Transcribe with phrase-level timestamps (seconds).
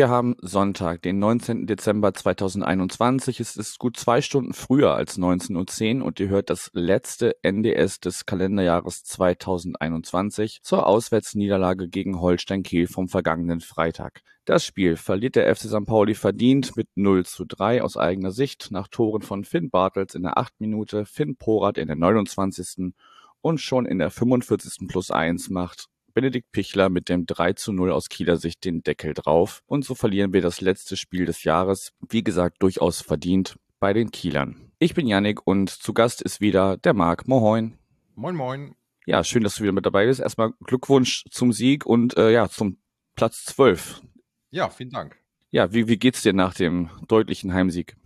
[0.00, 1.66] wir haben Sonntag, den 19.
[1.66, 3.38] Dezember 2021.
[3.38, 8.00] Es ist gut zwei Stunden früher als 19.10 Uhr und ihr hört das letzte NDS
[8.00, 14.22] des Kalenderjahres 2021 zur Auswärtsniederlage gegen Holstein Kiel vom vergangenen Freitag.
[14.46, 15.84] Das Spiel verliert der FC St.
[15.84, 20.22] Pauli verdient mit 0 zu 3 aus eigener Sicht nach Toren von Finn Bartels in
[20.22, 20.60] der 8.
[20.60, 22.94] Minute, Finn Porat in der 29.
[23.42, 24.88] und schon in der 45.
[24.88, 29.14] plus 1 macht Benedikt Pichler mit dem 3 zu 0 aus Kieler Sicht den Deckel
[29.14, 29.62] drauf.
[29.66, 34.10] Und so verlieren wir das letzte Spiel des Jahres, wie gesagt, durchaus verdient bei den
[34.10, 34.56] Kielern.
[34.78, 37.28] Ich bin Yannick und zu Gast ist wieder der Marc.
[37.28, 37.78] Moin.
[38.14, 38.74] Moin, moin.
[39.06, 40.20] Ja, schön, dass du wieder mit dabei bist.
[40.20, 42.78] Erstmal Glückwunsch zum Sieg und äh, ja, zum
[43.14, 44.02] Platz 12.
[44.50, 45.18] Ja, vielen Dank.
[45.50, 47.96] Ja, wie, wie geht's dir nach dem deutlichen Heimsieg?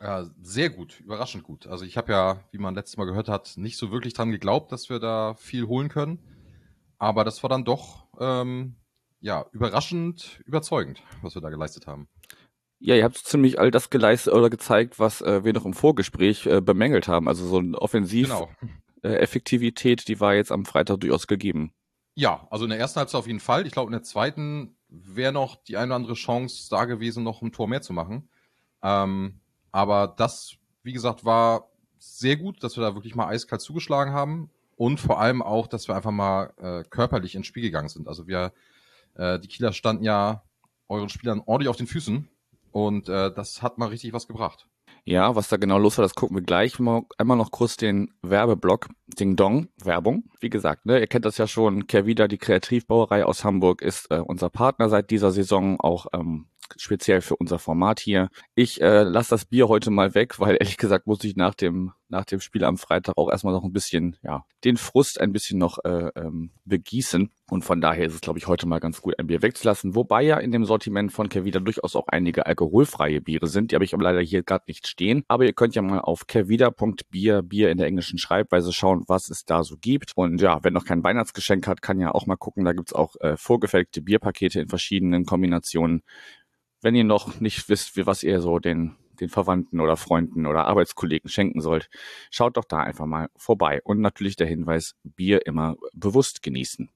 [0.00, 1.66] Ja, sehr gut, überraschend gut.
[1.66, 4.70] Also ich habe ja, wie man letztes Mal gehört hat, nicht so wirklich dran geglaubt,
[4.70, 6.18] dass wir da viel holen können.
[6.98, 8.76] Aber das war dann doch ähm,
[9.20, 12.08] ja, überraschend überzeugend, was wir da geleistet haben.
[12.78, 16.44] Ja, ihr habt ziemlich all das geleistet oder gezeigt, was äh, wir noch im Vorgespräch
[16.46, 17.26] äh, bemängelt haben.
[17.28, 20.02] Also so eine Offensiv-Effektivität, genau.
[20.02, 21.72] äh, die war jetzt am Freitag durchaus gegeben.
[22.14, 23.66] Ja, also in der ersten Halbzeit auf jeden Fall.
[23.66, 27.40] Ich glaube, in der zweiten wäre noch die eine oder andere Chance da gewesen, noch
[27.40, 28.28] ein Tor mehr zu machen.
[28.82, 29.40] Ähm,
[29.72, 34.50] aber das, wie gesagt, war sehr gut, dass wir da wirklich mal eiskalt zugeschlagen haben
[34.84, 38.06] und vor allem auch, dass wir einfach mal äh, körperlich ins Spiel gegangen sind.
[38.06, 38.52] Also wir,
[39.14, 40.42] äh, die Kieler standen ja
[40.88, 42.28] euren Spielern ordentlich auf den Füßen
[42.70, 44.68] und äh, das hat mal richtig was gebracht.
[45.06, 46.78] Ja, was da genau los war, das gucken wir gleich.
[46.78, 48.88] Einmal noch kurz den Werbeblock.
[49.18, 50.24] Ding Dong, Werbung.
[50.40, 51.86] Wie gesagt, ne, ihr kennt das ja schon.
[51.86, 55.80] Kervida, die Kreativbauerei aus Hamburg, ist äh, unser Partner seit dieser Saison.
[55.80, 56.46] Auch ähm,
[56.76, 58.28] speziell für unser Format hier.
[58.54, 61.92] Ich äh, lasse das Bier heute mal weg, weil ehrlich gesagt muss ich nach dem
[62.14, 65.58] nach dem Spiel am Freitag auch erstmal noch ein bisschen, ja, den Frust ein bisschen
[65.58, 67.30] noch äh, ähm, begießen.
[67.50, 69.94] Und von daher ist es, glaube ich, heute mal ganz gut, ein Bier wegzulassen.
[69.94, 73.70] Wobei ja in dem Sortiment von Kervida durchaus auch einige alkoholfreie Biere sind.
[73.70, 75.24] Die habe ich aber leider hier gerade nicht stehen.
[75.28, 79.44] Aber ihr könnt ja mal auf kervida.bier, Bier in der englischen Schreibweise schauen, was es
[79.44, 80.12] da so gibt.
[80.14, 82.64] Und ja, wenn noch kein Weihnachtsgeschenk hat, kann ja auch mal gucken.
[82.64, 86.02] Da gibt's auch äh, vorgefertigte Bierpakete in verschiedenen Kombinationen
[86.84, 90.66] wenn ihr noch nicht wisst, wie, was ihr so den, den Verwandten oder Freunden oder
[90.66, 91.88] Arbeitskollegen schenken sollt,
[92.30, 93.80] schaut doch da einfach mal vorbei.
[93.84, 96.90] Und natürlich der Hinweis, Bier immer bewusst genießen.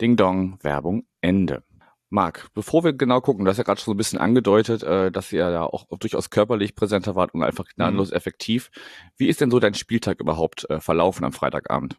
[0.00, 1.62] Ding Dong, Werbung, Ende.
[2.08, 5.10] Marc, bevor wir genau gucken, du hast ja gerade schon so ein bisschen angedeutet, äh,
[5.12, 8.16] dass ihr ja auch durchaus körperlich präsenter wart und einfach gnadenlos mhm.
[8.16, 8.70] effektiv.
[9.16, 11.96] Wie ist denn so dein Spieltag überhaupt äh, verlaufen am Freitagabend?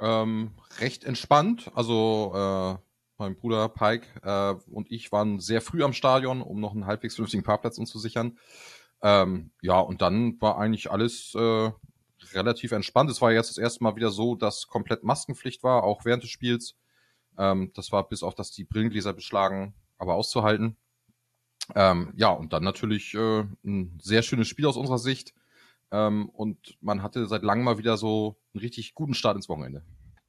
[0.00, 1.70] Ähm, recht entspannt.
[1.74, 2.89] Also äh,
[3.20, 7.14] mein Bruder Pike äh, und ich waren sehr früh am Stadion, um noch einen halbwegs
[7.14, 8.38] vernünftigen Parkplatz uns zu sichern.
[9.02, 11.70] Ähm, ja, und dann war eigentlich alles äh,
[12.32, 13.10] relativ entspannt.
[13.10, 16.30] Es war jetzt das erste Mal wieder so, dass komplett Maskenpflicht war, auch während des
[16.30, 16.76] Spiels.
[17.38, 20.76] Ähm, das war bis auf das die Brillengläser beschlagen, aber auszuhalten.
[21.74, 25.34] Ähm, ja, und dann natürlich äh, ein sehr schönes Spiel aus unserer Sicht.
[25.92, 29.82] Ähm, und man hatte seit langem mal wieder so einen richtig guten Start ins Wochenende.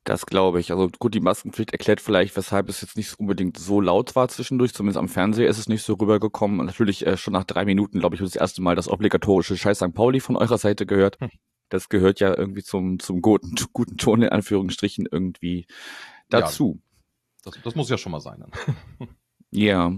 [0.03, 0.71] Das glaube ich.
[0.71, 4.73] Also gut, die Maskenpflicht erklärt vielleicht, weshalb es jetzt nicht unbedingt so laut war zwischendurch.
[4.73, 6.59] Zumindest am Fernseher ist es nicht so rübergekommen.
[6.59, 9.77] Und natürlich äh, schon nach drei Minuten, glaube ich, das erste Mal das obligatorische Scheiß
[9.77, 9.93] St.
[9.93, 11.19] Pauli von eurer Seite gehört.
[11.19, 11.29] Hm.
[11.69, 15.67] Das gehört ja irgendwie zum, zum guten, guten Ton in Anführungsstrichen irgendwie
[16.29, 16.81] dazu.
[17.45, 18.43] Ja, das, das muss ja schon mal sein.
[19.53, 19.91] Ja.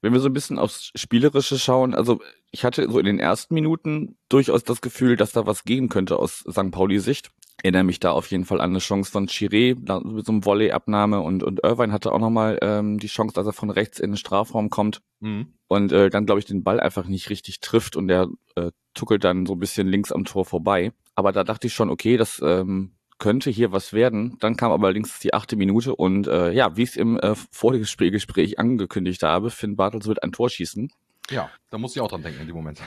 [0.00, 3.52] Wenn wir so ein bisschen aufs Spielerische schauen, also ich hatte so in den ersten
[3.52, 6.70] Minuten durchaus das Gefühl, dass da was gehen könnte aus St.
[6.70, 7.30] Pauli-Sicht
[7.62, 11.20] erinnere mich da auf jeden Fall an eine Chance von Chiré mit so einem Volley-Abnahme
[11.20, 14.16] und, und Irvine hatte auch nochmal ähm, die Chance, dass er von rechts in den
[14.16, 15.54] Strafraum kommt mhm.
[15.68, 19.24] und äh, dann, glaube ich, den Ball einfach nicht richtig trifft und der äh, tuckelt
[19.24, 20.92] dann so ein bisschen links am Tor vorbei.
[21.14, 24.36] Aber da dachte ich schon, okay, das ähm, könnte hier was werden.
[24.40, 27.34] Dann kam aber allerdings die achte Minute und äh, ja, wie ich es im äh,
[27.52, 30.90] Vorgespräch angekündigt habe, Finn Bartels wird ein Tor schießen.
[31.30, 32.80] Ja, da muss ich auch dran denken in dem Moment.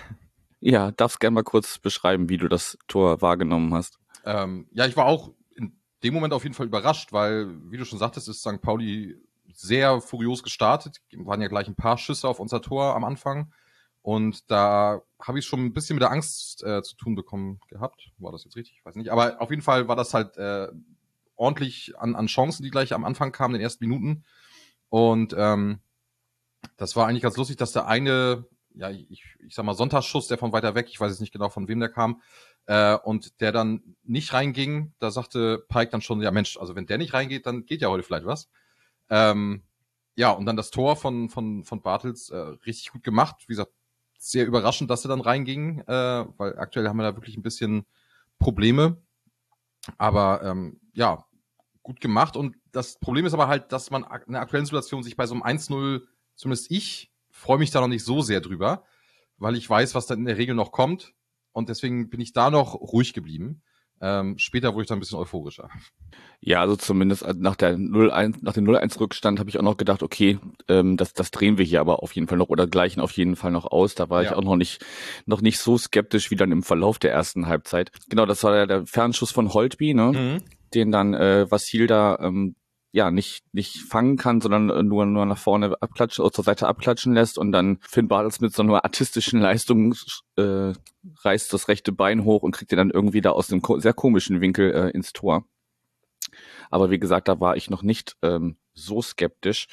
[0.60, 4.00] Ja, darfst gerne mal kurz beschreiben, wie du das Tor wahrgenommen hast.
[4.24, 7.86] Ähm, ja, ich war auch in dem Moment auf jeden Fall überrascht, weil, wie du
[7.86, 8.62] schon sagtest, ist St.
[8.62, 9.18] Pauli
[9.54, 11.02] sehr furios gestartet.
[11.14, 13.54] Waren ja gleich ein paar Schüsse auf unser Tor am Anfang.
[14.02, 18.12] Und da habe ich schon ein bisschen mit der Angst äh, zu tun bekommen gehabt.
[18.18, 18.76] War das jetzt richtig?
[18.78, 19.10] Ich weiß nicht.
[19.10, 20.68] Aber auf jeden Fall war das halt äh,
[21.36, 24.26] ordentlich an, an Chancen, die gleich am Anfang kamen, in den ersten Minuten.
[24.90, 25.80] Und ähm,
[26.78, 30.38] das war eigentlich ganz lustig, dass der eine, ja, ich, ich sag mal, Sonntagsschuss, der
[30.38, 32.22] von weiter weg, ich weiß jetzt nicht genau, von wem der kam,
[32.66, 36.86] äh, und der dann nicht reinging, da sagte Pike dann schon, ja Mensch, also wenn
[36.86, 38.50] der nicht reingeht, dann geht ja heute vielleicht was.
[39.10, 39.64] Ähm,
[40.16, 43.36] ja, und dann das Tor von, von, von Bartels äh, richtig gut gemacht.
[43.48, 43.72] Wie gesagt,
[44.18, 47.86] sehr überraschend, dass er dann reinging, äh, weil aktuell haben wir da wirklich ein bisschen
[48.40, 49.02] Probleme.
[49.98, 51.26] Aber ähm, ja,
[51.82, 52.38] gut gemacht.
[52.38, 55.34] Und das Problem ist aber halt, dass man in der aktuellen Situation sich bei so
[55.34, 56.02] einem 1-0,
[56.36, 58.86] zumindest ich, freue mich da noch nicht so sehr drüber,
[59.38, 61.14] weil ich weiß, was dann in der Regel noch kommt.
[61.52, 63.62] Und deswegen bin ich da noch ruhig geblieben.
[64.02, 65.70] Ähm, später wurde ich da ein bisschen euphorischer.
[66.42, 70.04] Ja, also zumindest nach der 0-1, nach dem 0-1 Rückstand habe ich auch noch gedacht,
[70.04, 73.12] okay, ähm, das, das drehen wir hier aber auf jeden Fall noch oder gleichen auf
[73.12, 73.96] jeden Fall noch aus.
[73.96, 74.32] Da war ja.
[74.32, 74.84] ich auch noch nicht,
[75.26, 77.92] noch nicht so skeptisch wie dann im Verlauf der ersten Halbzeit.
[78.10, 80.12] Genau, das war ja der Fernschuss von Holtby, ne?
[80.12, 80.44] Mhm.
[80.74, 82.56] Den dann äh, Vasil da ähm,
[82.94, 86.68] ja nicht nicht fangen kann, sondern äh, nur nur nach vorne abklatschen oder zur Seite
[86.68, 89.96] abklatschen lässt und dann Finn Bartels mit so einer artistischen Leistung
[90.38, 90.74] äh,
[91.24, 94.42] reißt das rechte Bein hoch und kriegt ihn dann irgendwie da aus einem sehr komischen
[94.42, 95.44] Winkel äh, ins Tor.
[96.70, 99.68] Aber wie gesagt, da war ich noch nicht ähm, so skeptisch.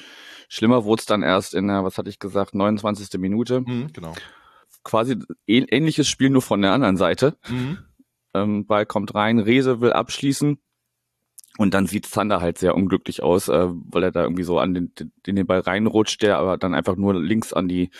[0.49, 3.19] Schlimmer wurde es dann erst in der, was hatte ich gesagt, 29.
[3.19, 3.61] Minute.
[3.61, 4.13] Mhm, genau.
[4.83, 7.37] Quasi ähnliches Spiel nur von der anderen Seite.
[7.47, 7.77] Mhm.
[8.33, 10.59] Ähm, Ball kommt rein, Rese will abschließen
[11.61, 14.73] und dann sieht Zander halt sehr unglücklich aus, äh, weil er da irgendwie so an
[14.73, 17.91] den, den, den Ball reinrutscht, der aber dann einfach nur links an die,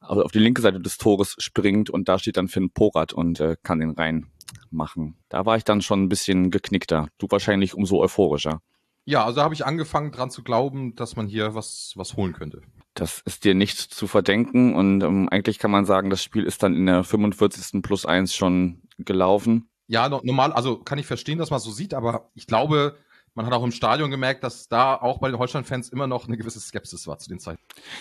[0.00, 3.56] auf die linke Seite des Tores springt und da steht dann Finn Porat und äh,
[3.62, 5.16] kann den reinmachen.
[5.28, 7.08] Da war ich dann schon ein bisschen geknickter.
[7.18, 8.60] Du wahrscheinlich umso euphorischer.
[9.04, 12.60] Ja, also habe ich angefangen dran zu glauben, dass man hier was, was holen könnte.
[12.94, 16.62] Das ist dir nicht zu verdenken und ähm, eigentlich kann man sagen, das Spiel ist
[16.62, 17.82] dann in der 45.
[17.82, 19.68] plus 1 schon gelaufen.
[19.92, 22.96] Ja, normal, also kann ich verstehen, dass man so sieht, aber ich glaube,
[23.34, 26.38] man hat auch im Stadion gemerkt, dass da auch bei den Holstein-Fans immer noch eine
[26.38, 27.60] gewisse Skepsis war zu den Zeiten.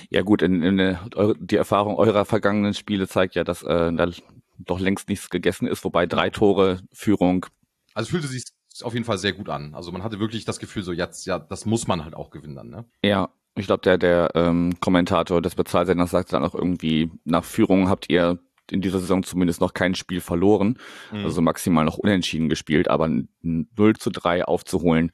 [0.09, 0.97] Ja gut, in, in,
[1.41, 4.09] die Erfahrung eurer vergangenen Spiele zeigt ja, dass äh, da
[4.57, 7.45] doch längst nichts gegessen ist, wobei drei Tore Führung.
[7.93, 8.45] Also fühlte sich
[8.83, 9.75] auf jeden Fall sehr gut an.
[9.75, 12.55] Also man hatte wirklich das Gefühl, so jetzt, ja, das muss man halt auch gewinnen
[12.55, 12.85] dann, ne?
[13.03, 17.89] Ja, ich glaube, der, der ähm, Kommentator des Bezahlsenders sagte dann auch irgendwie, nach Führung
[17.89, 20.77] habt ihr in dieser Saison zumindest noch kein Spiel verloren,
[21.11, 21.25] mhm.
[21.25, 23.09] also maximal noch unentschieden gespielt, aber
[23.41, 25.11] 0 zu 3 aufzuholen,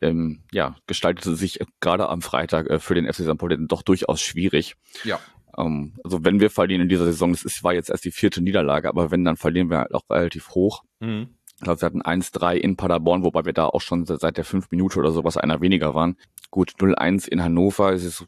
[0.00, 3.38] ähm, ja, gestaltete sich gerade am Freitag äh, für den FC St.
[3.38, 4.74] Pauli doch durchaus schwierig.
[5.04, 5.18] Ja.
[5.56, 8.42] Ähm, also wenn wir verlieren in dieser Saison, das ist, war jetzt erst die vierte
[8.42, 10.82] Niederlage, aber wenn, dann verlieren wir halt auch relativ hoch.
[11.00, 11.28] Mhm.
[11.56, 14.70] Ich glaube, wir hatten 1-3 in Paderborn, wobei wir da auch schon seit der fünf
[14.70, 16.16] Minute oder sowas einer weniger waren.
[16.50, 18.26] Gut, 0-1 in Hannover, es ist,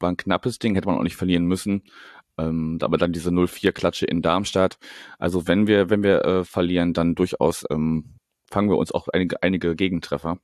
[0.00, 1.84] war ein knappes Ding, hätte man auch nicht verlieren müssen.
[2.38, 4.78] Ähm, aber dann diese 0-4-Klatsche in Darmstadt.
[5.18, 8.16] Also wenn wir, wenn wir äh, verlieren, dann durchaus ähm,
[8.50, 10.38] fangen wir uns auch einige, einige Gegentreffer.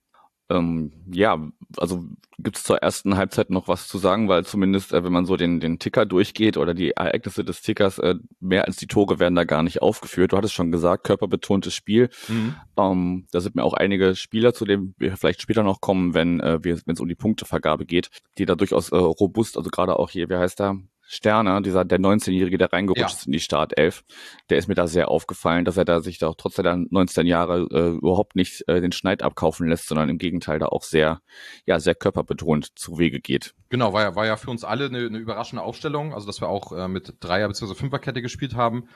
[0.51, 1.39] Ähm, ja,
[1.77, 2.05] also
[2.39, 5.61] gibt's zur ersten Halbzeit noch was zu sagen, weil zumindest, äh, wenn man so den,
[5.61, 9.45] den Ticker durchgeht oder die Ereignisse des Tickers, äh, mehr als die Tore werden da
[9.45, 10.33] gar nicht aufgeführt.
[10.33, 12.11] Du hattest schon gesagt, körperbetontes Spiel.
[12.27, 12.57] Mhm.
[12.77, 16.41] Ähm, da sind mir auch einige Spieler, zu denen wir vielleicht später noch kommen, wenn
[16.41, 20.11] äh, wenn es um die Punktevergabe geht, die da durchaus äh, robust, also gerade auch
[20.11, 20.81] hier, wie heißt er,
[21.13, 23.07] Sterner, dieser der 19-Jährige, der reingerutscht ja.
[23.09, 24.05] ist in die Startelf,
[24.49, 27.67] der ist mir da sehr aufgefallen, dass er da sich da trotz seiner 19 Jahre
[27.73, 31.21] äh, überhaupt nicht äh, den Schneid abkaufen lässt, sondern im Gegenteil da auch sehr,
[31.67, 33.55] ja, sehr körperbetont zu Wege geht.
[33.71, 36.49] Genau, war ja, war ja für uns alle eine, eine überraschende Aufstellung, also dass wir
[36.49, 37.75] auch äh, mit Dreier- bzw.
[37.75, 38.89] Fünferkette gespielt haben.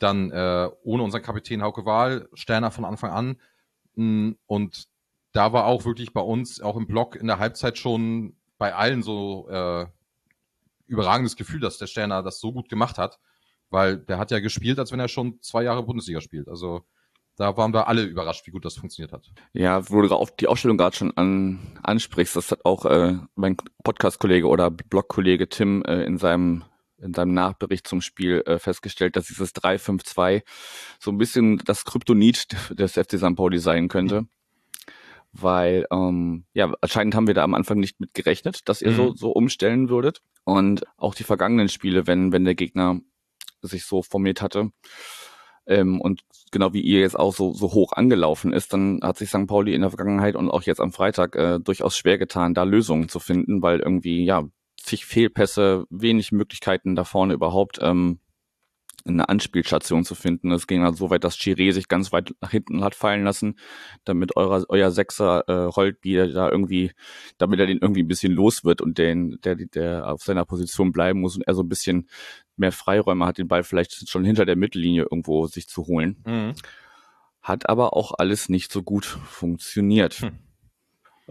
[0.00, 3.36] Dann äh, ohne unseren Kapitän Hauke Wahl, Sterner von Anfang an.
[3.94, 4.88] Mm, und
[5.30, 9.04] da war auch wirklich bei uns, auch im Block in der Halbzeit schon bei allen
[9.04, 9.86] so äh,
[10.90, 13.18] überragendes Gefühl, dass der Sterner das so gut gemacht hat,
[13.70, 16.48] weil der hat ja gespielt, als wenn er schon zwei Jahre Bundesliga spielt.
[16.48, 16.82] Also
[17.36, 19.30] da waren wir alle überrascht, wie gut das funktioniert hat.
[19.52, 23.56] Ja, wo du auf die Ausstellung gerade schon an, ansprichst, das hat auch äh, mein
[23.82, 26.64] Podcast-Kollege oder Blog-Kollege Tim äh, in seinem
[26.98, 30.42] in seinem Nachbericht zum Spiel äh, festgestellt, dass dieses 3-5-2
[30.98, 33.36] so ein bisschen das Kryptonit des FC St.
[33.36, 34.22] Pauli sein könnte.
[34.22, 34.28] Mhm
[35.32, 38.96] weil ähm, ja anscheinend haben wir da am Anfang nicht mit gerechnet, dass ihr mhm.
[38.96, 43.00] so so umstellen würdet und auch die vergangenen Spiele, wenn wenn der Gegner
[43.62, 44.70] sich so formiert hatte
[45.66, 49.28] ähm, und genau wie ihr jetzt auch so so hoch angelaufen ist, dann hat sich
[49.28, 49.46] St.
[49.46, 53.08] Pauli in der Vergangenheit und auch jetzt am Freitag äh, durchaus schwer getan, da Lösungen
[53.08, 54.44] zu finden, weil irgendwie ja
[54.76, 58.18] zig Fehlpässe, wenig Möglichkeiten da vorne überhaupt ähm,
[59.06, 60.50] eine Anspielstation zu finden.
[60.52, 63.56] Es ging halt so weit, dass Chiré sich ganz weit nach hinten hat fallen lassen,
[64.04, 66.92] damit euer, euer Sechser äh, Holtby da irgendwie,
[67.38, 70.92] damit er den irgendwie ein bisschen los wird und den, der, der auf seiner Position
[70.92, 72.08] bleiben muss und er so ein bisschen
[72.56, 76.22] mehr Freiräume hat, den Ball vielleicht schon hinter der Mittellinie irgendwo sich zu holen.
[76.26, 76.52] Mhm.
[77.42, 80.14] Hat aber auch alles nicht so gut funktioniert.
[80.14, 80.38] Hm.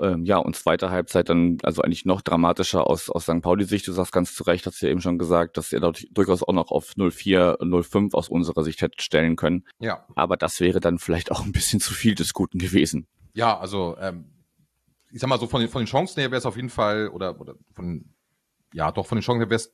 [0.01, 3.41] Ähm, ja, und zweite Halbzeit dann also eigentlich noch dramatischer aus, aus St.
[3.41, 3.87] Pauli-Sicht.
[3.87, 6.43] Du sagst ganz zu Recht, hast du ja eben schon gesagt, dass ihr dort durchaus
[6.43, 9.65] auch noch auf 04, 05 aus unserer Sicht hättet stellen können.
[9.79, 10.05] Ja.
[10.15, 13.07] Aber das wäre dann vielleicht auch ein bisschen zu viel des Guten gewesen.
[13.33, 14.25] Ja, also ähm,
[15.11, 17.09] ich sag mal so, von den, von den Chancen her wäre es auf jeden Fall,
[17.09, 18.13] oder, oder von,
[18.73, 19.71] ja, doch von den Chancen her wäre es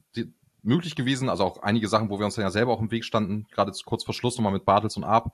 [0.62, 1.30] möglich gewesen.
[1.30, 3.72] Also auch einige Sachen, wo wir uns dann ja selber auch im Weg standen, gerade
[3.86, 5.34] kurz vor Schluss nochmal mit Bartels und Arp.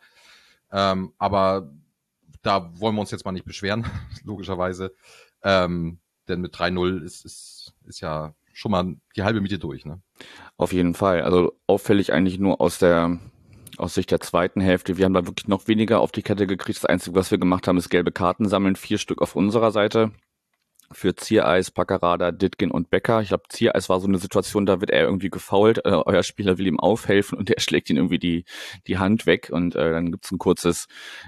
[0.71, 1.71] Ähm, aber
[2.41, 3.85] da wollen wir uns jetzt mal nicht beschweren,
[4.23, 4.93] logischerweise.
[5.43, 9.85] Ähm, denn mit 3-0 ist, ist, ist ja schon mal die halbe Miete durch.
[9.85, 10.01] Ne?
[10.57, 11.21] Auf jeden Fall.
[11.21, 13.19] Also auffällig eigentlich nur aus der
[13.77, 14.97] aus Sicht der zweiten Hälfte.
[14.97, 16.77] Wir haben da wirklich noch weniger auf die Kette gekriegt.
[16.77, 18.75] Das Einzige, was wir gemacht haben, ist gelbe Karten sammeln.
[18.75, 20.11] Vier Stück auf unserer Seite.
[20.93, 23.21] Für Ziereis, Packerada, Ditkin und Becker.
[23.21, 25.85] Ich glaube, Ziereis war so eine Situation, da wird er irgendwie gefault.
[25.85, 28.45] Äh, euer Spieler will ihm aufhelfen und der schlägt ihn irgendwie die,
[28.87, 29.49] die Hand weg.
[29.51, 30.87] Und äh, dann gibt's ein kurzes,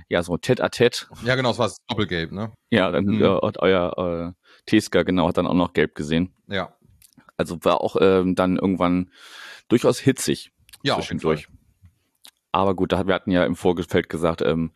[0.10, 1.08] ja, so Tête-à-Tête.
[1.24, 2.54] Ja, genau, das war Doppelgelb, ne?
[2.70, 3.24] Ja, dann mhm.
[3.24, 6.34] äh, hat euer äh, Teska, genau, hat dann auch noch gelb gesehen.
[6.48, 6.76] Ja.
[7.38, 9.12] Also war auch ähm, dann irgendwann
[9.68, 10.52] durchaus hitzig
[10.84, 11.48] ja, zwischendurch.
[12.52, 14.72] Aber gut, da, wir hatten ja im Vorgefeld gesagt, ähm,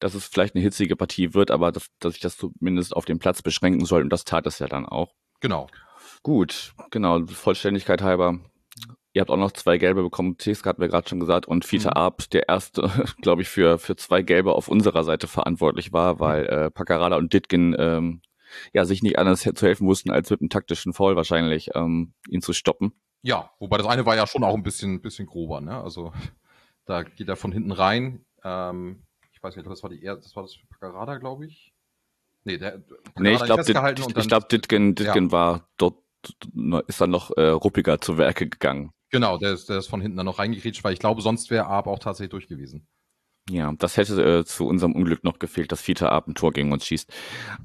[0.00, 3.18] dass es vielleicht eine hitzige Partie wird, aber dass, dass ich das zumindest auf den
[3.18, 4.02] Platz beschränken soll.
[4.02, 5.14] Und das tat es ja dann auch.
[5.40, 5.68] Genau.
[6.22, 8.40] Gut, genau, Vollständigkeit halber.
[9.12, 11.90] Ihr habt auch noch zwei Gelbe bekommen, Teska hatten wir gerade schon gesagt, und Vita
[11.90, 11.96] mhm.
[11.96, 12.82] Arp, der erste,
[13.22, 17.32] glaube ich, für, für zwei Gelbe auf unserer Seite verantwortlich war, weil äh, Paccarada und
[17.32, 18.22] Ditkin ähm,
[18.72, 22.42] ja, sich nicht anders zu helfen wussten, als mit einem taktischen Foul wahrscheinlich ähm, ihn
[22.42, 22.92] zu stoppen.
[23.22, 25.82] Ja, wobei das eine war ja schon auch ein bisschen, bisschen grober, ne?
[25.82, 26.12] Also
[26.84, 28.24] da geht er von hinten rein.
[28.44, 29.02] Ähm,
[29.40, 31.72] ich weiß nicht, das war die das war das für Paccarada, glaube ich.
[32.44, 32.82] Nee, der
[33.18, 35.32] nee, ich glaube, ich glaube, Ditgen, Ditgen ja.
[35.32, 35.96] war dort,
[36.86, 38.92] ist dann noch äh, ruppiger zu Werke gegangen.
[39.10, 41.66] Genau, der ist, der ist von hinten dann noch reingekretscht, weil ich glaube, sonst wäre
[41.66, 42.86] Arp auch tatsächlich durch gewesen.
[43.48, 46.70] Ja, das hätte äh, zu unserem Unglück noch gefehlt, dass Vita Arp ein Tor gegen
[46.70, 47.10] uns schießt.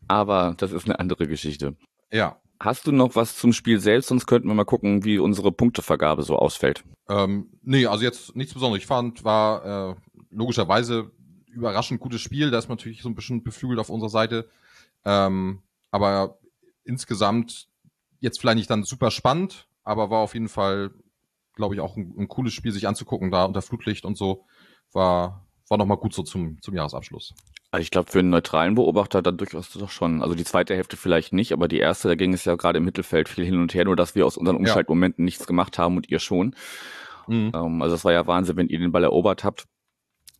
[0.08, 1.75] Aber das ist eine andere Geschichte.
[2.10, 2.39] Ja.
[2.60, 4.08] Hast du noch was zum Spiel selbst?
[4.08, 6.86] Sonst könnten wir mal gucken, wie unsere Punktevergabe so ausfällt.
[7.10, 8.84] Ähm, nee, also jetzt nichts Besonderes.
[8.84, 9.96] Ich fand, war äh,
[10.32, 11.12] logischerweise
[11.56, 12.52] überraschend gutes Spiel.
[12.52, 14.50] Da ist man natürlich so ein bisschen beflügelt auf unserer Seite.
[15.06, 16.38] Ähm, aber
[16.84, 17.68] insgesamt
[18.20, 20.92] jetzt vielleicht nicht dann super spannend, aber war auf jeden Fall,
[21.54, 24.46] glaube ich, auch ein, ein cooles Spiel, sich anzugucken, da unter Flutlicht und so.
[24.92, 27.34] War, war nochmal gut so zum, zum Jahresabschluss.
[27.72, 30.22] Also ich glaube, für einen neutralen Beobachter dann durchaus doch schon.
[30.22, 32.86] Also die zweite Hälfte vielleicht nicht, aber die erste, da ging es ja gerade im
[32.86, 35.26] Mittelfeld viel hin und her, nur dass wir aus unseren Umschaltmomenten ja.
[35.26, 36.56] nichts gemacht haben und ihr schon.
[37.28, 37.52] Mhm.
[37.54, 39.68] Ähm, also das war ja Wahnsinn, wenn ihr den Ball erobert habt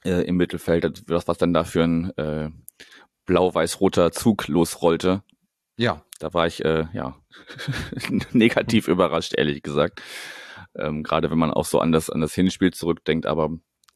[0.06, 2.50] äh, im Mittelfeld, das, was dann da für ein äh,
[3.26, 5.24] blau-weiß-roter Zug losrollte.
[5.78, 6.04] Ja.
[6.20, 7.16] Da war ich äh, ja
[8.32, 10.02] negativ überrascht, ehrlich gesagt.
[10.78, 13.50] Ähm, gerade wenn man auch so an das, an das Hinspiel zurückdenkt, aber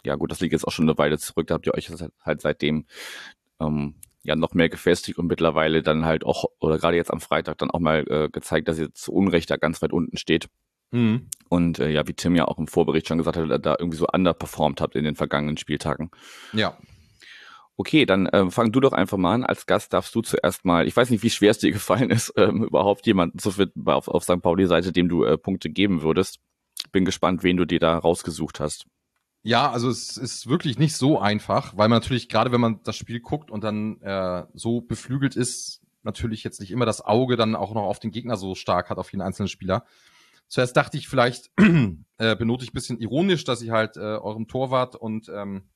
[0.03, 1.89] ja gut, das liegt jetzt auch schon eine Weile zurück, da habt ihr euch
[2.21, 2.85] halt seitdem
[3.59, 7.57] ähm, ja noch mehr gefestigt und mittlerweile dann halt auch, oder gerade jetzt am Freitag
[7.57, 10.49] dann auch mal äh, gezeigt, dass ihr zu Unrecht da ganz weit unten steht.
[10.91, 11.27] Mhm.
[11.49, 14.07] Und äh, ja, wie Tim ja auch im Vorbericht schon gesagt hat, da irgendwie so
[14.07, 16.11] underperformed habt in den vergangenen Spieltagen.
[16.53, 16.77] Ja.
[17.75, 19.45] Okay, dann äh, fang du doch einfach mal an.
[19.45, 22.33] Als Gast darfst du zuerst mal, ich weiß nicht, wie schwer es dir gefallen ist,
[22.35, 24.41] ähm, überhaupt jemanden zu finden auf, auf St.
[24.41, 26.39] Pauli-Seite, dem du äh, Punkte geben würdest.
[26.91, 28.85] Bin gespannt, wen du dir da rausgesucht hast.
[29.41, 32.97] Ja, also es ist wirklich nicht so einfach, weil man natürlich, gerade wenn man das
[32.97, 37.55] Spiel guckt und dann äh, so beflügelt ist, natürlich jetzt nicht immer das Auge dann
[37.55, 39.85] auch noch auf den Gegner so stark hat, auf jeden einzelnen Spieler.
[40.49, 41.51] Zuerst dachte ich vielleicht,
[42.17, 45.69] äh, benote ich bisschen ironisch, dass ich halt äh, eurem Torwart und ähm,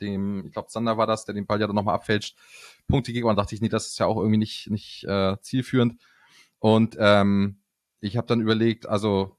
[0.00, 2.36] dem, ich glaube, Sander war das, der den Ball ja dann nochmal abfälscht,
[2.88, 3.28] Punkte gegeben.
[3.28, 5.96] Und dachte ich, nee, das ist ja auch irgendwie nicht, nicht äh, zielführend.
[6.58, 7.60] Und ähm,
[8.00, 9.36] ich habe dann überlegt, also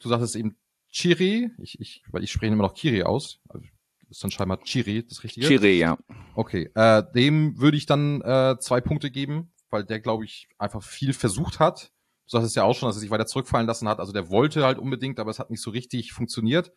[0.00, 0.56] du sagtest eben
[0.90, 3.40] Chiri, ich, ich, weil ich spreche immer noch Kiri aus.
[3.48, 3.64] Also,
[4.10, 5.46] ist dann scheinbar Chiri, das richtige?
[5.46, 5.98] Chiri, ja.
[6.34, 10.82] Okay, äh, dem würde ich dann äh, zwei Punkte geben, weil der, glaube ich, einfach
[10.82, 11.92] viel versucht hat.
[12.28, 14.00] Du sagst es ja auch schon, dass er sich weiter zurückfallen lassen hat.
[14.00, 16.72] Also der wollte halt unbedingt, aber es hat nicht so richtig funktioniert.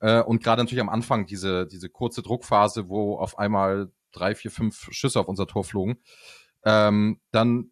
[0.00, 4.50] Äh, und gerade natürlich am Anfang diese, diese kurze Druckphase, wo auf einmal drei, vier,
[4.50, 5.98] fünf Schüsse auf unser Tor flogen.
[6.64, 7.70] Ähm, dann,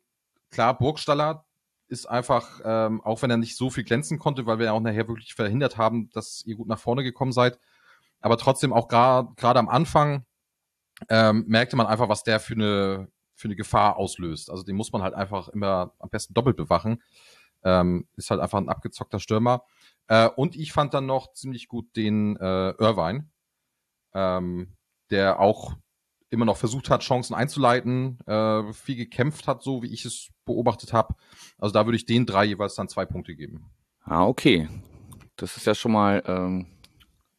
[0.50, 1.46] klar, Burgstaller,
[1.88, 4.80] ist einfach, ähm, auch wenn er nicht so viel glänzen konnte, weil wir ja auch
[4.80, 7.58] nachher wirklich verhindert haben, dass ihr gut nach vorne gekommen seid.
[8.20, 10.24] Aber trotzdem auch gerade am Anfang
[11.10, 13.08] ähm, merkte man einfach, was der für eine,
[13.42, 14.50] für eine Gefahr auslöst.
[14.50, 17.02] Also den muss man halt einfach immer am besten doppelt bewachen.
[17.64, 19.64] Ähm, ist halt einfach ein abgezockter Stürmer.
[20.06, 23.28] Äh, und ich fand dann noch ziemlich gut den äh, Irvine,
[24.14, 24.76] ähm,
[25.10, 25.74] der auch
[26.30, 30.92] immer noch versucht hat, Chancen einzuleiten, äh, viel gekämpft hat, so wie ich es beobachtet
[30.92, 31.14] habe.
[31.58, 33.70] Also da würde ich den drei jeweils dann zwei Punkte geben.
[34.04, 34.68] Ah, okay.
[35.36, 36.66] Das ist ja schon mal ähm,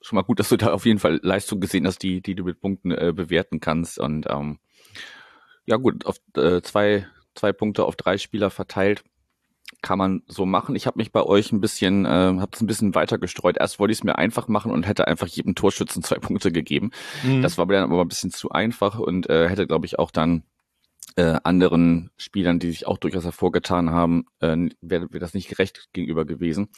[0.02, 2.44] schon mal gut, dass du da auf jeden Fall Leistung gesehen hast, die, die du
[2.44, 4.00] mit Punkten äh, bewerten kannst.
[4.00, 4.60] Und ähm,
[5.66, 9.04] ja gut, auf äh, zwei, zwei Punkte auf drei Spieler verteilt
[9.84, 10.76] kann man so machen.
[10.76, 13.58] Ich habe mich bei euch ein bisschen, äh, habe es ein bisschen weiter gestreut.
[13.58, 16.92] Erst wollte ich es mir einfach machen und hätte einfach jedem Torschützen zwei Punkte gegeben.
[17.24, 17.42] Mhm.
[17.42, 20.10] Das war mir dann aber ein bisschen zu einfach und äh, hätte, glaube ich, auch
[20.10, 20.44] dann
[21.16, 25.90] äh, anderen Spielern, die sich auch durchaus hervorgetan haben, äh, wäre wär das nicht gerecht
[25.94, 26.70] gegenüber gewesen.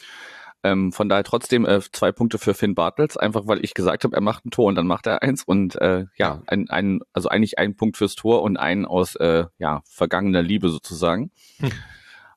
[0.62, 4.16] Ähm, von daher trotzdem äh, zwei Punkte für Finn Bartels, einfach weil ich gesagt habe,
[4.16, 5.44] er macht ein Tor und dann macht er eins.
[5.44, 9.44] Und äh, ja, ein, ein, also eigentlich ein Punkt fürs Tor und einen aus äh,
[9.58, 11.30] ja, vergangener Liebe sozusagen.
[11.58, 11.70] Hm.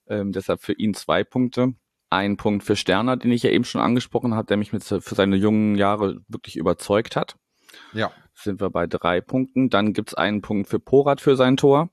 [0.08, 1.74] Ähm, deshalb für ihn zwei Punkte.
[2.10, 5.16] Ein Punkt für Sterner, den ich ja eben schon angesprochen habe, der mich mit für
[5.16, 7.36] seine jungen Jahre wirklich überzeugt hat.
[7.94, 8.12] Ja.
[8.34, 9.70] Sind wir bei drei Punkten.
[9.70, 11.90] Dann gibt's einen Punkt für Porat für sein Tor.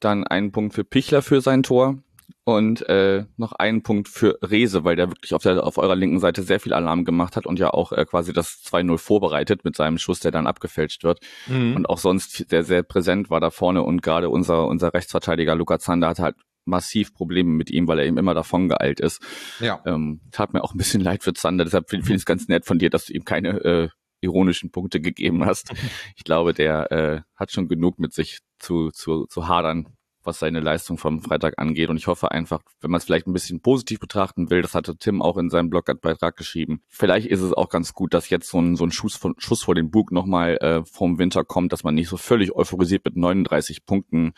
[0.00, 2.02] Dann einen Punkt für Pichler für sein Tor
[2.44, 6.20] und äh, noch einen Punkt für Rese, weil der wirklich auf, der, auf eurer linken
[6.20, 9.76] Seite sehr viel Alarm gemacht hat und ja auch äh, quasi das 2-0 vorbereitet mit
[9.76, 11.20] seinem Schuss, der dann abgefälscht wird.
[11.46, 11.76] Mhm.
[11.76, 15.78] Und auch sonst sehr, sehr präsent war da vorne und gerade unser, unser Rechtsverteidiger Luca
[15.78, 19.22] Zander hatte halt massiv Probleme mit ihm, weil er ihm immer davon geeilt ist.
[19.60, 19.80] Ja.
[19.86, 22.48] Ähm, tat mir auch ein bisschen leid für Zander, deshalb finde find ich es ganz
[22.48, 23.88] nett von dir, dass du ihm keine äh,
[24.20, 25.72] ironischen Punkte gegeben hast.
[26.16, 29.95] Ich glaube, der äh, hat schon genug mit sich zu, zu, zu hadern,
[30.26, 31.88] was seine Leistung vom Freitag angeht.
[31.88, 34.96] Und ich hoffe einfach, wenn man es vielleicht ein bisschen positiv betrachten will, das hatte
[34.96, 38.60] Tim auch in seinem Blogbeitrag geschrieben, vielleicht ist es auch ganz gut, dass jetzt so
[38.60, 41.84] ein, so ein Schuss, von, Schuss vor den Bug nochmal äh, vorm Winter kommt, dass
[41.84, 44.32] man nicht so völlig euphorisiert mit 39 Punkten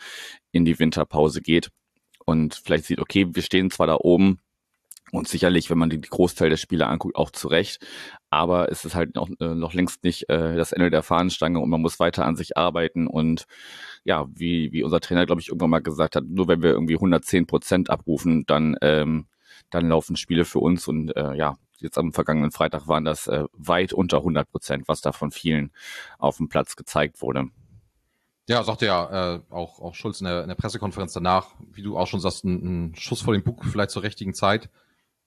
[0.51, 1.69] in die Winterpause geht
[2.29, 4.39] und vielleicht sieht, okay, wir stehen zwar da oben,
[5.11, 7.85] und sicherlich, wenn man die Großteil der Spiele anguckt, auch zurecht.
[8.29, 11.69] Aber es ist halt noch, äh, noch längst nicht äh, das Ende der Fahnenstange und
[11.69, 13.07] man muss weiter an sich arbeiten.
[13.07, 13.45] Und
[14.03, 16.95] ja, wie, wie unser Trainer, glaube ich, irgendwann mal gesagt hat, nur wenn wir irgendwie
[16.95, 19.27] 110 Prozent abrufen, dann, ähm,
[19.71, 20.87] dann laufen Spiele für uns.
[20.87, 25.01] Und äh, ja, jetzt am vergangenen Freitag waren das äh, weit unter 100 Prozent, was
[25.01, 25.71] da von vielen
[26.19, 27.47] auf dem Platz gezeigt wurde.
[28.47, 31.97] Ja, sagte ja äh, auch, auch Schulz in der, in der Pressekonferenz danach, wie du
[31.97, 34.69] auch schon sagst, ein, ein Schuss vor den Bug vielleicht zur richtigen Zeit.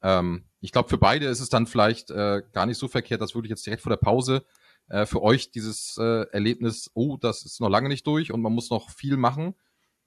[0.02, 3.35] Ähm, ich glaube, für beide ist es dann vielleicht äh, gar nicht so verkehrt, dass
[3.35, 4.44] wirklich jetzt direkt vor der Pause
[4.88, 8.53] äh, für euch dieses äh, Erlebnis, oh, das ist noch lange nicht durch und man
[8.53, 9.55] muss noch viel machen,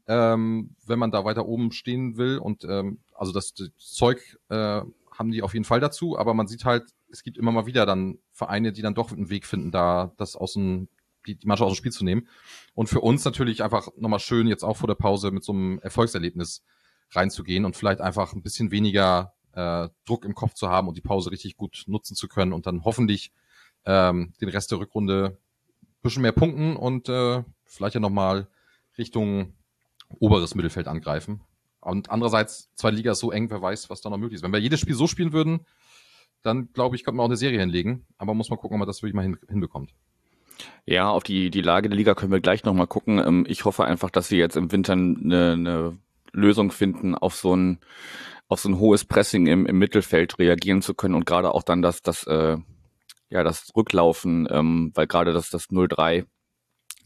[0.08, 2.38] ähm, wenn man da weiter oben stehen will.
[2.38, 6.48] Und ähm, also das, das Zeug äh, haben die auf jeden Fall dazu, aber man
[6.48, 9.72] sieht halt, es gibt immer mal wieder dann Vereine, die dann doch einen Weg finden,
[9.72, 10.90] da das aus dem,
[11.26, 12.28] die, die Mannschaft aus dem Spiel zu nehmen.
[12.74, 15.80] Und für uns natürlich einfach nochmal schön, jetzt auch vor der Pause mit so einem
[15.80, 16.64] Erfolgserlebnis
[17.12, 21.02] reinzugehen und vielleicht einfach ein bisschen weniger äh, Druck im Kopf zu haben und die
[21.02, 23.32] Pause richtig gut nutzen zu können und dann hoffentlich
[23.86, 25.38] ähm, den Rest der Rückrunde
[26.06, 28.48] bisschen mehr punkten und äh, vielleicht ja nochmal
[28.98, 29.54] Richtung
[30.20, 31.42] oberes Mittelfeld angreifen.
[31.82, 34.44] Und andererseits, zwei Liga ist so eng, wer weiß, was da noch möglich ist.
[34.44, 35.66] Wenn wir jedes Spiel so spielen würden,
[36.42, 38.06] dann glaube ich, könnte man auch eine Serie hinlegen.
[38.18, 39.94] Aber muss man gucken, ob man das wirklich mal hin, hinbekommt.
[40.86, 43.20] Ja, auf die, die Lage der Liga können wir gleich nochmal gucken.
[43.20, 45.98] Ähm, ich hoffe einfach, dass wir jetzt im Winter eine, eine
[46.32, 47.80] Lösung finden auf so ein
[48.48, 51.82] auf so ein hohes Pressing im, im Mittelfeld reagieren zu können und gerade auch dann
[51.82, 52.58] das, das, äh,
[53.30, 56.26] ja, das Rücklaufen, ähm, weil gerade das, das 0-3,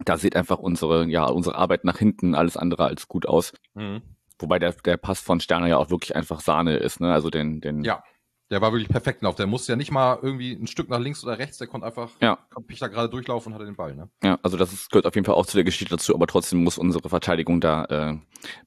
[0.06, 3.54] da sieht einfach unsere, ja, unsere Arbeit nach hinten alles andere als gut aus.
[3.74, 4.02] Mhm.
[4.40, 7.14] Wobei der, der Pass von Sterner ja auch wirklich einfach Sahne ist, ne?
[7.14, 8.04] Also den, den, ja.
[8.52, 9.36] Der war wirklich perfekt auf.
[9.36, 12.10] Der musste ja nicht mal irgendwie ein Stück nach links oder rechts, der konnte einfach,
[12.20, 12.40] ja.
[12.50, 14.10] konnte da gerade durchlaufen und hatte den Ball, ne?
[14.24, 16.64] Ja, also das ist, gehört auf jeden Fall auch zu der Geschichte dazu, aber trotzdem
[16.64, 18.18] muss unsere Verteidigung da äh,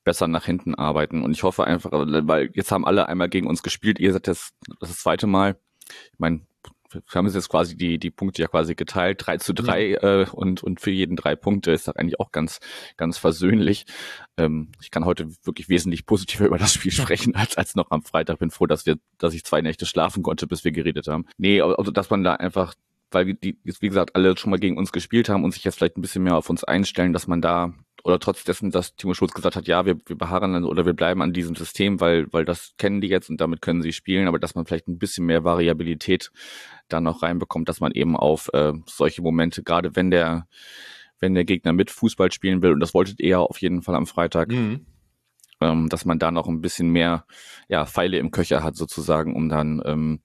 [0.04, 1.22] besser nach hinten arbeiten.
[1.22, 4.54] Und ich hoffe einfach, weil jetzt haben alle einmal gegen uns gespielt, ihr seid jetzt
[4.68, 5.56] das, das zweite Mal.
[6.12, 6.42] Ich meine,
[6.94, 10.22] wir haben jetzt quasi die, die Punkte ja quasi geteilt, drei zu drei ja.
[10.22, 12.60] äh, und, und für jeden drei Punkte ist das eigentlich auch ganz,
[12.96, 13.86] ganz versöhnlich.
[14.36, 18.02] Ähm, ich kann heute wirklich wesentlich positiver über das Spiel sprechen als, als noch am
[18.02, 18.38] Freitag.
[18.38, 21.26] Bin froh, dass wir, dass ich zwei Nächte schlafen konnte, bis wir geredet haben.
[21.38, 22.74] Nee, also dass man da einfach
[23.14, 25.98] weil die, wie gesagt, alle schon mal gegen uns gespielt haben und sich jetzt vielleicht
[25.98, 27.74] ein bisschen mehr auf uns einstellen, dass man da
[28.04, 30.92] oder trotz dessen, dass Timo Schulz gesagt hat, ja, wir, wir beharren dann oder wir
[30.92, 34.26] bleiben an diesem System, weil, weil das kennen die jetzt und damit können sie spielen,
[34.26, 36.30] aber dass man vielleicht ein bisschen mehr Variabilität
[36.88, 40.48] da noch reinbekommt, dass man eben auf äh, solche Momente, gerade wenn der,
[41.20, 44.06] wenn der Gegner mit Fußball spielen will, und das wolltet ihr auf jeden Fall am
[44.06, 44.86] Freitag, mhm.
[45.60, 47.24] ähm, dass man da noch ein bisschen mehr
[47.68, 50.20] ja, Pfeile im Köcher hat, sozusagen, um dann ähm,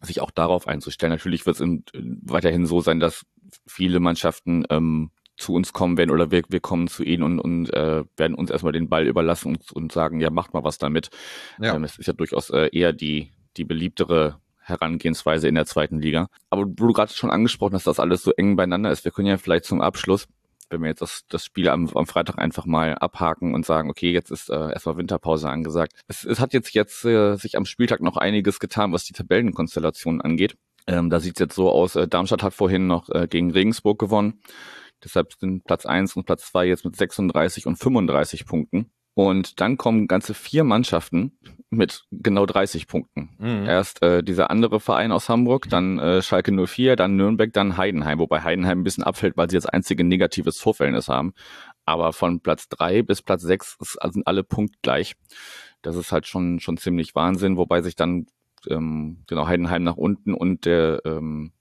[0.00, 1.12] sich auch darauf einzustellen.
[1.12, 3.26] Natürlich wird es weiterhin so sein, dass
[3.66, 7.72] viele Mannschaften ähm, zu uns kommen werden oder wir, wir kommen zu ihnen und, und
[7.72, 11.10] äh, werden uns erstmal den Ball überlassen und, und sagen, ja, macht mal was damit.
[11.60, 11.74] Ja.
[11.74, 16.28] Ähm, es ist ja durchaus äh, eher die, die beliebtere Herangehensweise in der zweiten Liga.
[16.48, 19.28] Aber wo du gerade schon angesprochen hast, dass alles so eng beieinander ist, wir können
[19.28, 20.28] ja vielleicht zum Abschluss,
[20.68, 24.12] wenn wir jetzt das, das Spiel am, am Freitag einfach mal abhaken und sagen, okay,
[24.12, 25.94] jetzt ist äh, erstmal Winterpause angesagt.
[26.06, 30.20] Es, es hat jetzt jetzt äh, sich am Spieltag noch einiges getan, was die Tabellenkonstellation
[30.20, 30.56] angeht.
[30.86, 33.98] Ähm, da sieht es jetzt so aus, äh, Darmstadt hat vorhin noch äh, gegen Regensburg
[33.98, 34.40] gewonnen.
[35.04, 38.90] Deshalb sind Platz eins und Platz zwei jetzt mit 36 und 35 Punkten.
[39.14, 41.32] Und dann kommen ganze vier Mannschaften
[41.68, 43.30] mit genau 30 Punkten.
[43.38, 43.66] Mhm.
[43.66, 48.18] Erst äh, dieser andere Verein aus Hamburg, dann äh, Schalke 04, dann Nürnberg, dann Heidenheim,
[48.18, 51.34] wobei Heidenheim ein bisschen abfällt, weil sie das einzige negatives Torverhältnis haben.
[51.84, 55.16] Aber von Platz drei bis Platz sechs sind alle punktgleich.
[55.82, 58.26] Das ist halt schon, schon ziemlich Wahnsinn, wobei sich dann
[58.68, 61.52] ähm, genau Heidenheim nach unten und der, ähm,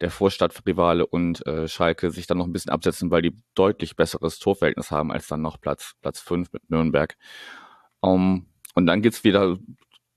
[0.00, 4.38] der Vorstadtrivale und äh, Schalke sich dann noch ein bisschen absetzen, weil die deutlich besseres
[4.38, 7.16] Torverhältnis haben als dann noch Platz, Platz fünf mit Nürnberg.
[8.00, 9.58] Um, und dann geht's wieder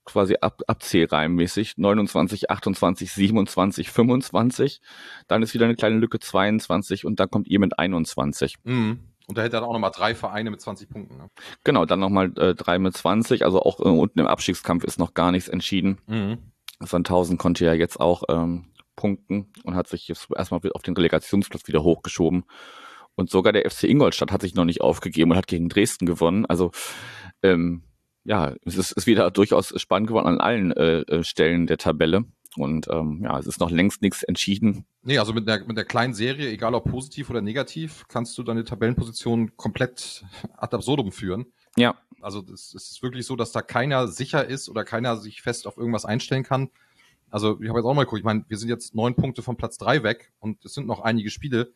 [0.04, 1.76] quasi ab, abzählreihenmäßig.
[1.76, 4.80] 29, 28, 27, 25.
[5.28, 8.56] Dann ist wieder eine kleine Lücke 22 und dann kommt ihr mit 21.
[8.64, 9.00] Mhm.
[9.28, 11.16] Und da hätte er auch nochmal drei Vereine mit 20 Punkten.
[11.16, 11.28] Ne?
[11.64, 13.44] Genau, dann nochmal äh, drei mit 20.
[13.44, 15.98] Also auch äh, unten im Abstiegskampf ist noch gar nichts entschieden.
[16.06, 16.38] Mhm.
[16.80, 21.66] Sandhausen konnte ja jetzt auch ähm, punkten und hat sich jetzt erstmal auf den Relegationsplatz
[21.66, 22.44] wieder hochgeschoben.
[23.14, 26.46] Und sogar der FC Ingolstadt hat sich noch nicht aufgegeben und hat gegen Dresden gewonnen.
[26.46, 26.70] Also
[27.42, 27.82] ähm,
[28.24, 32.24] ja, es ist, ist wieder durchaus spannend geworden an allen äh, äh, Stellen der Tabelle.
[32.56, 34.84] Und ähm, ja, es ist noch längst nichts entschieden.
[35.02, 38.42] Nee, also mit der, mit der kleinen Serie, egal ob positiv oder negativ, kannst du
[38.42, 40.24] deine Tabellenposition komplett
[40.56, 41.46] ad absurdum führen.
[41.76, 41.96] Ja.
[42.20, 45.76] Also es ist wirklich so, dass da keiner sicher ist oder keiner sich fest auf
[45.76, 46.70] irgendwas einstellen kann.
[47.32, 49.56] Also ich habe jetzt auch mal geguckt, ich meine, wir sind jetzt neun Punkte von
[49.56, 51.72] Platz drei weg und es sind noch einige Spiele.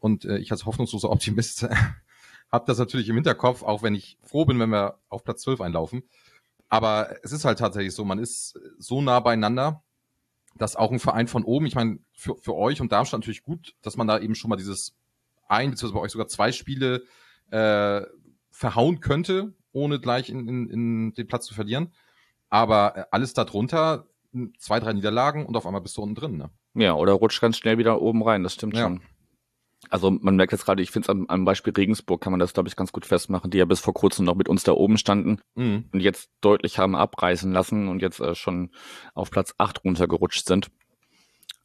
[0.00, 1.62] Und äh, ich als hoffnungsloser Optimist
[2.52, 5.60] habe das natürlich im Hinterkopf, auch wenn ich froh bin, wenn wir auf Platz 12
[5.60, 6.02] einlaufen.
[6.68, 9.84] Aber es ist halt tatsächlich so, man ist so nah beieinander,
[10.56, 13.76] dass auch ein Verein von oben, ich meine, für, für euch und Darmstadt natürlich gut,
[13.82, 14.96] dass man da eben schon mal dieses
[15.46, 17.04] ein, beziehungsweise bei euch sogar zwei Spiele
[17.50, 18.02] äh,
[18.50, 21.92] verhauen könnte, ohne gleich in, in, in den Platz zu verlieren.
[22.48, 24.08] Aber äh, alles darunter,
[24.58, 26.36] zwei, drei Niederlagen und auf einmal bist du unten drin.
[26.36, 26.50] Ne?
[26.74, 28.82] Ja, oder rutscht ganz schnell wieder oben rein, das stimmt ja.
[28.84, 29.00] schon.
[29.90, 32.54] Also man merkt jetzt gerade, ich finde es am, am, Beispiel Regensburg kann man das,
[32.54, 34.98] glaube ich, ganz gut festmachen, die ja bis vor kurzem noch mit uns da oben
[34.98, 35.84] standen mhm.
[35.92, 38.70] und jetzt deutlich haben abreißen lassen und jetzt äh, schon
[39.14, 40.70] auf Platz 8 runtergerutscht sind.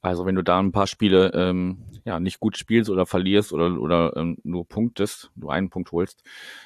[0.02, 3.80] Also wenn du da ein paar Spiele ähm, ja nicht gut spielst oder verlierst oder,
[3.80, 6.24] oder ähm, nur punktest, du einen Punkt holst,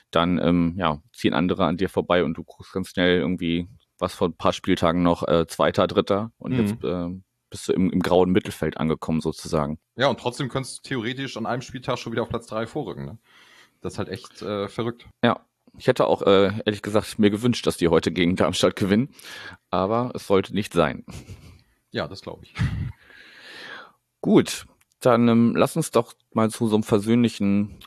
[0.09, 3.67] dann ähm, ja, ziehen andere an dir vorbei und du guckst ganz schnell irgendwie
[3.99, 6.59] was vor ein paar Spieltagen noch äh, Zweiter, Dritter und mhm.
[6.59, 7.09] jetzt äh,
[7.49, 9.79] bist du im, im grauen Mittelfeld angekommen sozusagen.
[9.95, 13.05] Ja, und trotzdem könntest du theoretisch an einem Spieltag schon wieder auf Platz drei vorrücken.
[13.05, 13.17] Ne?
[13.81, 15.07] Das ist halt echt äh, verrückt.
[15.23, 15.45] Ja,
[15.77, 19.09] ich hätte auch äh, ehrlich gesagt mir gewünscht, dass die heute gegen Darmstadt gewinnen,
[19.69, 21.05] aber es sollte nicht sein.
[21.91, 22.53] Ja, das glaube ich.
[24.21, 24.65] Gut,
[24.99, 27.77] dann ähm, lass uns doch mal zu so einem versöhnlichen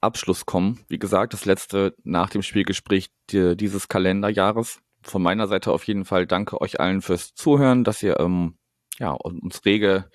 [0.00, 0.80] Abschluss kommen.
[0.88, 4.80] Wie gesagt, das letzte nach dem Spielgespräch die, dieses Kalenderjahres.
[5.02, 8.58] Von meiner Seite auf jeden Fall danke euch allen fürs Zuhören, dass ihr ähm,
[8.98, 10.10] ja, uns rege,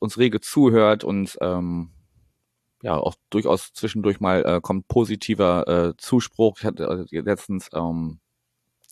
[0.00, 1.92] uns rege zuhört und ähm,
[2.82, 6.58] ja, auch durchaus zwischendurch mal äh, kommt positiver äh, Zuspruch.
[6.58, 8.20] Ich hatte äh, letztens ähm,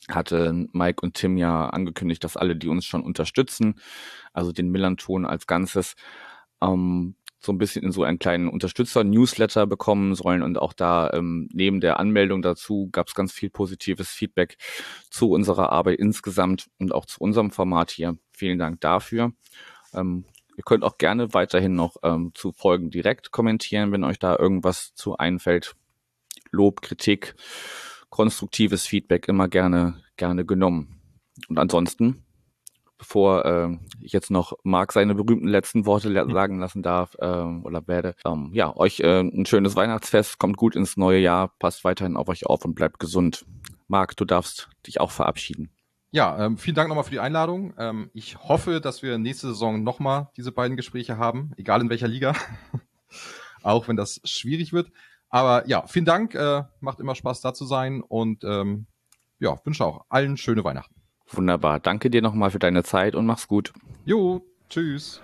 [0.09, 3.81] hatte Mike und Tim ja angekündigt, dass alle, die uns schon unterstützen,
[4.33, 5.95] also den Millanton als Ganzes,
[6.63, 11.49] ähm, so ein bisschen in so einen kleinen Unterstützer-Newsletter bekommen sollen und auch da ähm,
[11.53, 14.57] neben der Anmeldung dazu gab es ganz viel positives Feedback
[15.11, 18.19] zu unserer Arbeit insgesamt und auch zu unserem Format hier.
[18.33, 19.33] Vielen Dank dafür.
[19.95, 20.27] Ähm,
[20.57, 24.95] ihr könnt auch gerne weiterhin noch ähm, zu Folgen direkt kommentieren, wenn euch da irgendwas
[24.95, 25.75] zu einfällt.
[26.51, 27.35] Lob, Kritik,
[28.11, 31.01] konstruktives Feedback immer gerne, gerne genommen.
[31.49, 32.25] Und ansonsten
[33.01, 37.89] bevor äh, ich jetzt noch Marc seine berühmten letzten Worte sagen lassen darf äh, oder
[37.89, 38.15] werde.
[38.27, 42.29] Ähm, ja, euch äh, ein schönes Weihnachtsfest, kommt gut ins neue Jahr, passt weiterhin auf
[42.29, 43.47] euch auf und bleibt gesund.
[43.89, 45.71] Marc, du darfst dich auch verabschieden.
[46.13, 47.73] Ja, ähm, vielen Dank nochmal für die Einladung.
[47.79, 52.09] Ähm, ich hoffe, dass wir nächste Saison nochmal diese beiden Gespräche haben, egal in welcher
[52.09, 52.35] Liga.
[53.63, 54.93] auch wenn das schwierig wird.
[55.31, 56.35] Aber ja, vielen Dank.
[56.35, 58.87] Äh, macht immer Spaß da zu sein und ähm,
[59.39, 61.00] ja, wünsche auch allen schöne Weihnachten.
[61.33, 61.81] Wunderbar.
[61.81, 63.73] Danke dir nochmal für deine Zeit und mach's gut.
[64.05, 65.23] Jo, tschüss.